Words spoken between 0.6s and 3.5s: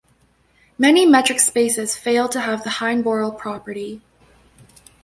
Many metric spaces fail to have the Heine-Borel